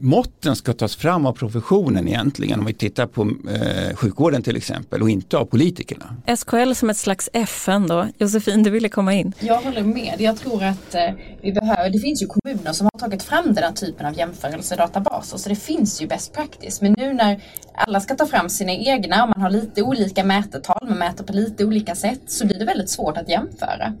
[0.00, 5.02] måtten ska tas fram av professionen egentligen om vi tittar på eh, sjukvården till exempel
[5.02, 6.16] och inte av politikerna.
[6.36, 8.06] SKL som ett slags FN då.
[8.18, 9.32] Josefin, du ville komma in.
[9.40, 10.14] Jag håller med.
[10.18, 11.10] Jag tror att eh,
[11.42, 15.38] vi behöver, det finns ju kommuner som har tagit fram den här typen av jämförelsedatabaser
[15.38, 16.80] så det finns ju best practice.
[16.80, 17.42] Men nu när
[17.74, 21.32] alla ska ta fram sina egna och man har lite olika mätetal, man mäter på
[21.32, 23.94] lite olika sätt så blir det väldigt svårt att jämföra.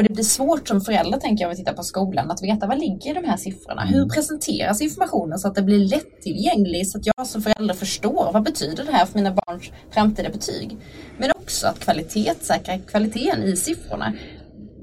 [0.00, 2.78] Och det blir svårt som förälder, tänker jag, att titta på skolan, att veta vad
[2.78, 3.84] ligger i de här siffrorna?
[3.84, 4.08] Hur mm.
[4.08, 8.84] presenteras informationen så att det blir lättillgänglig så att jag som förälder förstår vad betyder
[8.84, 10.76] det här för mina barns framtida betyg?
[11.18, 14.12] Men också att kvalitetssäkra kvaliteten i siffrorna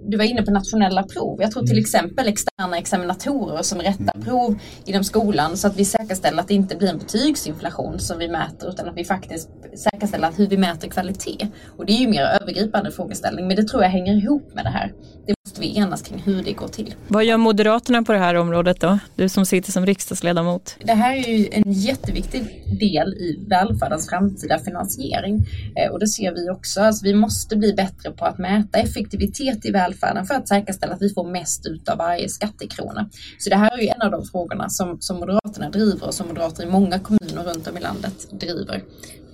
[0.08, 1.42] du var inne på nationella prov.
[1.42, 1.82] Jag tror till mm.
[1.82, 6.76] exempel externa examinatorer som rättar prov inom skolan så att vi säkerställer att det inte
[6.76, 11.48] blir en betygsinflation som vi mäter utan att vi faktiskt säkerställer hur vi mäter kvalitet.
[11.78, 14.70] Och det är ju mer övergripande frågeställning men det tror jag hänger ihop med det
[14.70, 14.94] här.
[15.26, 16.96] Det måste vi enas kring hur det går till.
[17.08, 19.00] Vad gör Moderaterna på det här området då?
[19.16, 20.76] Du som sitter som riksdagsledamot.
[20.80, 22.42] Det här är ju en jätteviktig
[22.80, 25.46] del i välfärdens framtida finansiering.
[25.76, 26.82] Eh, och det ser vi också.
[26.82, 31.02] Alltså, vi måste bli bättre på att mäta effektivitet i välfärden för att säkerställa att
[31.02, 33.10] vi får mest ut av varje skattekrona.
[33.40, 36.28] Så det här är ju en av de frågorna som, som Moderaterna driver och som
[36.28, 38.82] moderater i många kommuner runt om i landet driver.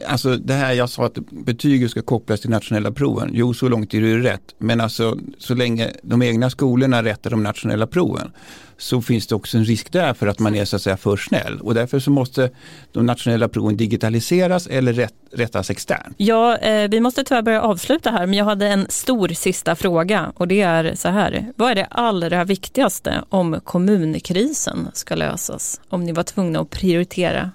[0.08, 3.30] Alltså det här jag sa att betyget ska kopplas till nationella proven.
[3.34, 4.56] Jo, så långt är det rätt.
[4.58, 8.32] Men alltså så länge de egna skolorna rättar de nationella proven
[8.78, 11.18] så finns det också en risk där för att man är så att säga för
[11.18, 11.60] snäll.
[11.62, 12.50] Och därför så måste
[12.92, 16.16] de nationella proven digitaliseras eller rätt, rättas externt.
[16.18, 20.34] Ja, eh, vi måste tyvärr börja avsluta här, men jag hade en stor sista fråga
[20.36, 21.54] och det är så här.
[21.56, 25.82] Vad är det allra viktigaste om kommunkrisen ska lösas?
[25.90, 27.52] Om ni var tvungna att prioritera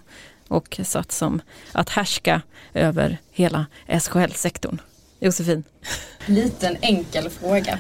[0.49, 1.41] och satt som
[1.73, 2.43] att härska
[2.75, 3.67] över hela
[4.01, 4.81] SKL-sektorn.
[5.21, 5.65] Josefin?
[6.27, 7.79] Liten enkel fråga.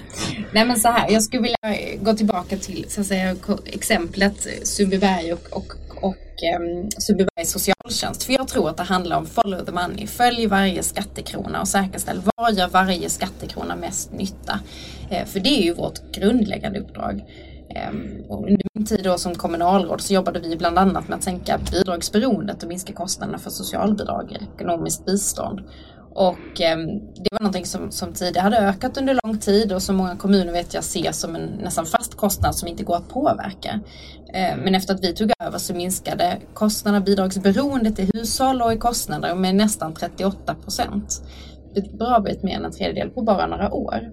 [0.52, 5.32] Nej men så här, jag skulle vilja gå tillbaka till så att säga, exemplet Sundbyberg
[5.32, 8.22] och, och, och ehm, um, Sundbybergs socialtjänst.
[8.22, 10.06] För jag tror att det handlar om follow the money.
[10.06, 14.60] Följ varje skattekrona och säkerställ var gör varje skattekrona mest nytta.
[15.10, 17.24] Eh, för det är ju vårt grundläggande uppdrag.
[17.78, 21.24] Ehm, och under min tid då som kommunalråd så jobbade vi bland annat med att
[21.24, 25.60] sänka bidragsberoendet och minska kostnaderna för socialbidrag, ekonomiskt bistånd.
[26.14, 29.96] Och ehm, det var någonting som, som tidigare hade ökat under lång tid och som
[29.96, 33.80] många kommuner vet jag ser som en nästan fast kostnad som inte går att påverka.
[34.34, 38.76] Ehm, men efter att vi tog över så minskade kostnaderna, bidragsberoendet i hushåll och i
[38.76, 41.22] kostnader med nästan 38 procent.
[41.74, 44.10] Ett bra bit mer än en tredjedel på bara några år.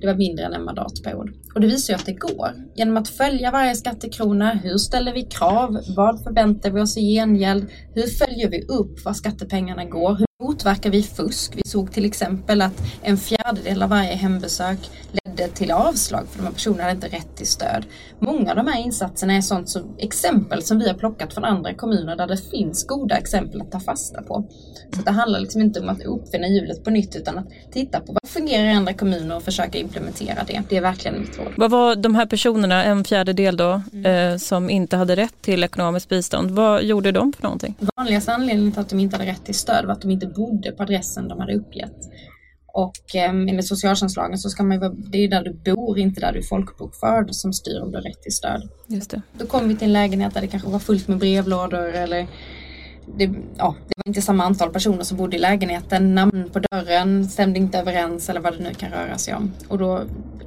[0.00, 1.30] Det var mindre än en mandatperiod.
[1.54, 2.48] Och det visar ju att det går.
[2.74, 4.50] Genom att följa varje skattekrona.
[4.52, 5.80] Hur ställer vi krav?
[5.96, 7.66] Vad förväntar vi oss i gengäld?
[7.94, 10.25] Hur följer vi upp var skattepengarna går?
[10.42, 11.52] Motverkar vi fusk?
[11.56, 14.78] Vi såg till exempel att en fjärdedel av varje hembesök
[15.12, 17.86] ledde till avslag för de här personerna hade inte rätt till stöd.
[18.18, 21.74] Många av de här insatserna är sånt som exempel som vi har plockat från andra
[21.74, 24.48] kommuner där det finns goda exempel att ta fasta på.
[24.96, 28.12] Så det handlar liksom inte om att uppfinna hjulet på nytt utan att titta på
[28.12, 30.62] vad fungerar i andra kommuner och försöka implementera det.
[30.68, 31.52] Det är verkligen mitt råd.
[31.56, 34.32] Vad var de här personerna, en fjärdedel då, mm.
[34.32, 36.50] eh, som inte hade rätt till ekonomiskt bistånd?
[36.50, 37.74] Vad gjorde de för någonting?
[37.96, 40.72] Vanligaste anledningen till att de inte hade rätt till stöd var att de inte bodde
[40.72, 41.96] på adressen de hade uppgett.
[42.66, 46.32] Och eh, enligt socialtjänstlagen så ska man ju det är där du bor, inte där
[46.32, 48.68] du är folkbokförd som styr om du har rätt till stöd.
[48.86, 49.22] Just det.
[49.38, 52.26] Då kom vi till en lägenhet där det kanske var fullt med brevlådor eller
[53.16, 53.24] det,
[53.56, 56.14] ja, det var inte samma antal personer som bodde i lägenheten.
[56.14, 59.52] Namn på dörren stämde inte överens eller vad det nu kan röra sig om.
[59.68, 60.02] Och då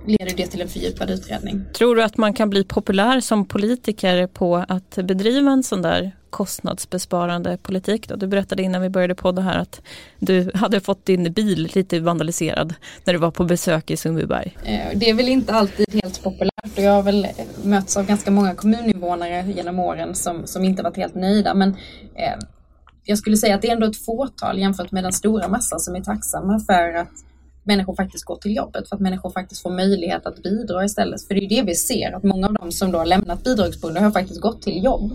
[0.07, 1.65] leder det till en fördjupad utredning.
[1.73, 6.11] Tror du att man kan bli populär som politiker på att bedriva en sån där
[6.29, 8.07] kostnadsbesparande politik?
[8.07, 8.15] Då?
[8.15, 9.81] Du berättade innan vi började podda här att
[10.19, 12.73] du hade fått din bil lite vandaliserad
[13.05, 14.57] när du var på besök i Sundbyberg.
[14.63, 17.27] Eh, det är väl inte alltid helt populärt och jag har väl
[17.63, 21.53] mötts av ganska många kommuninvånare genom åren som, som inte varit helt nöjda.
[21.53, 21.69] Men
[22.15, 22.39] eh,
[23.03, 25.95] jag skulle säga att det är ändå ett fåtal jämfört med den stora massan som
[25.95, 27.11] är tacksamma för att
[27.69, 31.27] människor faktiskt går till jobbet, för att människor faktiskt får möjlighet att bidra istället.
[31.27, 34.01] För det är det vi ser, att många av dem som då har lämnat bidragsberoende
[34.01, 35.11] har faktiskt gått till jobb.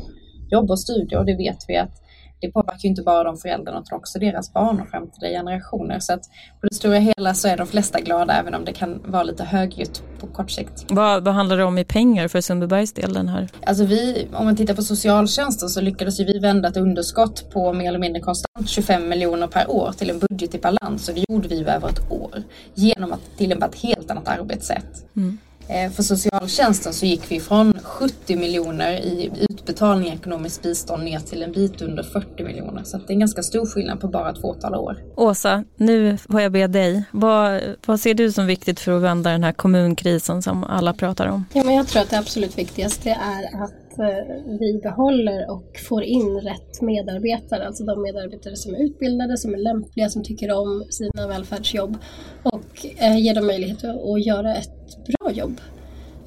[0.51, 2.04] Jobb och studier och det vet vi att
[2.41, 6.01] det påverkar ju inte bara de föräldrarna utan också deras barn och framtida generationer.
[6.01, 6.21] Så att
[6.61, 9.45] på det stora hela så är de flesta glada även om det kan vara lite
[9.45, 10.87] högljutt på kort sikt.
[10.89, 13.49] Vad, vad handlar det om i pengar för Sundbybergs del den här?
[13.67, 17.89] Alltså vi, om man tittar på socialtjänsten så lyckades vi vända ett underskott på mer
[17.89, 21.49] eller mindre konstant 25 miljoner per år till en budget i balans och det gjorde
[21.49, 22.43] vi över ett år
[22.75, 25.17] genom att tillämpa ett helt annat arbetssätt.
[25.17, 25.39] Mm.
[25.69, 31.43] Eh, för socialtjänsten så gick vi från 70 miljoner i utbetalning ekonomiskt bistånd ner till
[31.43, 32.83] en bit under 40 miljoner.
[32.85, 34.97] Så det är en ganska stor skillnad på bara ett fåtal år.
[35.17, 37.05] Åsa, nu får jag be dig.
[37.11, 41.27] Vad, vad ser du som viktigt för att vända den här kommunkrisen som alla pratar
[41.27, 41.45] om?
[41.53, 46.03] Ja, men jag tror att det absolut viktigaste är att Eh, vi behåller och får
[46.03, 50.85] in rätt medarbetare, alltså de medarbetare som är utbildade, som är lämpliga, som tycker om
[50.91, 51.97] sina välfärdsjobb
[52.43, 55.61] och eh, ger dem möjlighet att göra ett bra jobb.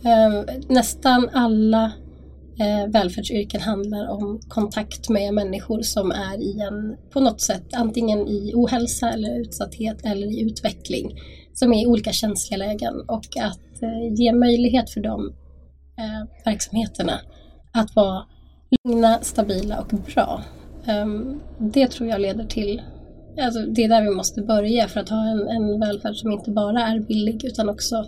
[0.05, 1.91] Ehm, nästan alla
[2.59, 8.27] eh, välfärdsyrken handlar om kontakt med människor som är i en, på något sätt, antingen
[8.27, 11.19] i ohälsa eller utsatthet eller i utveckling,
[11.53, 13.59] som är i olika känsliga lägen och att
[14.17, 15.33] ge möjlighet för de
[16.45, 17.19] verksamheterna
[17.77, 18.25] att vara
[18.83, 20.43] lugna, stabila och bra.
[20.85, 22.81] Ehm, det tror jag leder till
[23.41, 26.51] Alltså det är där vi måste börja för att ha en, en välfärd som inte
[26.51, 28.05] bara är billig utan också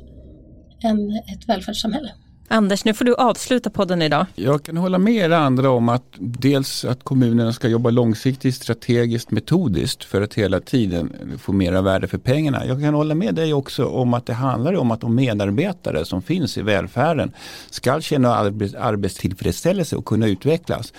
[0.84, 2.12] en, ett välfärdssamhälle.
[2.52, 4.26] Anders, nu får du avsluta podden idag.
[4.36, 9.32] Jag kan hålla med er andra om att dels att kommunerna ska jobba långsiktigt, strategiskt,
[9.32, 12.66] metodiskt för att hela tiden få mera värde för pengarna.
[12.66, 16.22] Jag kan hålla med dig också om att det handlar om att de medarbetare som
[16.22, 17.32] finns i välfärden
[17.70, 18.36] ska känna
[18.80, 20.94] arbetstillfredsställelse och kunna utvecklas.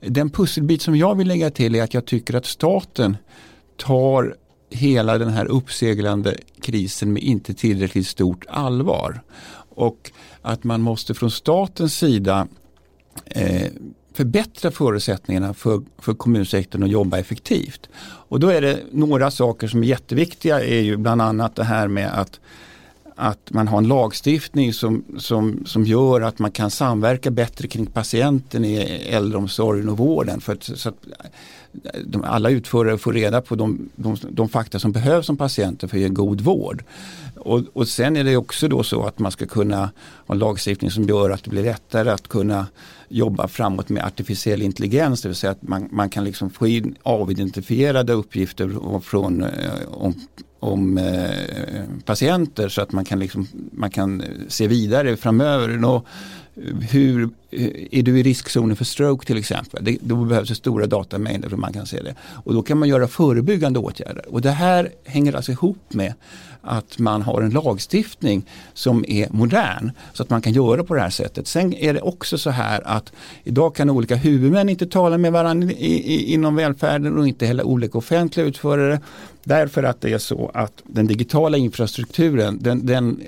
[0.00, 3.16] Den pusselbit som jag vill lägga till är att jag tycker att staten
[3.76, 4.34] tar
[4.70, 9.20] hela den här uppseglande krisen med inte tillräckligt stort allvar.
[9.76, 10.10] Och
[10.42, 12.46] att man måste från statens sida
[13.24, 13.70] eh,
[14.12, 17.88] förbättra förutsättningarna för, för kommunsektorn att jobba effektivt.
[18.28, 21.88] Och då är det några saker som är jätteviktiga är ju bland annat det här
[21.88, 22.40] med att
[23.18, 27.86] att man har en lagstiftning som, som, som gör att man kan samverka bättre kring
[27.86, 28.76] patienten i
[29.10, 30.40] äldreomsorgen och vården.
[30.40, 31.06] För att, så att
[32.04, 35.96] de, alla utförare får reda på de, de, de fakta som behövs om patienten för
[35.96, 36.84] att ge god vård.
[37.36, 39.90] Och, och sen är det också då så att man ska kunna
[40.26, 42.66] ha en lagstiftning som gör att det blir lättare att kunna
[43.08, 45.22] jobba framåt med artificiell intelligens.
[45.22, 49.50] Det vill säga att man, man kan liksom få in avidentifierade uppgifter från, eh,
[49.90, 50.14] om,
[50.60, 55.68] om eh, patienter så att man kan, liksom, man kan se vidare framöver.
[55.68, 56.02] Nå,
[56.90, 59.84] hur, eh, är du i riskzonen för stroke till exempel?
[59.84, 62.14] Det, då behövs det stora datamängder för att man kan se det.
[62.44, 64.24] Och då kan man göra förebyggande åtgärder.
[64.28, 66.14] Och det här hänger alltså ihop med
[66.66, 71.00] att man har en lagstiftning som är modern så att man kan göra på det
[71.00, 71.48] här sättet.
[71.48, 73.12] Sen är det också så här att
[73.44, 77.64] idag kan olika huvudmän inte tala med varandra i, i, inom välfärden och inte heller
[77.64, 79.00] olika offentliga utförare.
[79.48, 83.20] Därför att det är så att den digitala infrastrukturen den, den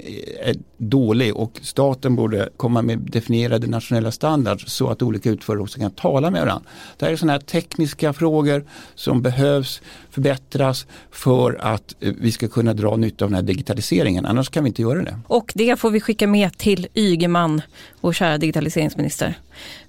[0.43, 5.81] är, dålig och staten borde komma med definierade nationella standards så att olika utförare också
[5.81, 6.71] kan tala med varandra.
[6.97, 12.49] Det här är sådana här tekniska frågor som behövs förbättras för att eh, vi ska
[12.49, 14.27] kunna dra nytta av den här digitaliseringen.
[14.27, 15.19] Annars kan vi inte göra det.
[15.27, 17.63] Och det får vi skicka med till Ygeman,
[18.01, 19.35] vår kära digitaliseringsminister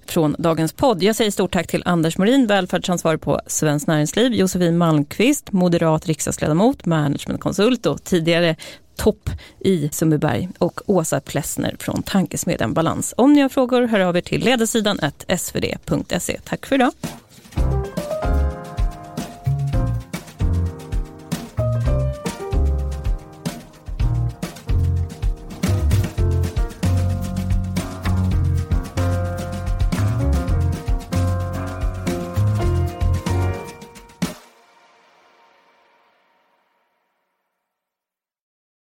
[0.06, 1.04] från dagens podd.
[1.04, 6.86] Jag säger stort tack till Anders Morin, välfärdsansvarig på Svenskt Näringsliv, Josefin Malmqvist, moderat riksdagsledamot,
[6.86, 8.56] managementkonsult och tidigare
[8.96, 13.14] topp i Sundbyberg och Åsa Plessner från tankesmedjan Balans.
[13.18, 15.00] Om ni har frågor, hör av er till ledarsidan
[15.38, 16.40] svd.se.
[16.44, 16.92] Tack för idag.